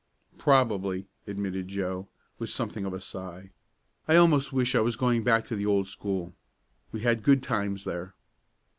"Probably," 0.39 1.05
admitted 1.27 1.67
Joe, 1.67 2.07
with 2.39 2.49
something 2.49 2.85
of 2.85 2.93
a 2.95 2.99
sigh. 2.99 3.51
"I 4.07 4.15
almost 4.15 4.51
wish 4.51 4.73
I 4.73 4.81
was 4.81 4.95
going 4.95 5.23
back 5.23 5.45
to 5.45 5.55
the 5.55 5.67
old 5.67 5.85
school. 5.85 6.33
We 6.91 7.01
had 7.01 7.21
good 7.21 7.43
times 7.43 7.83
there!" 7.83 8.15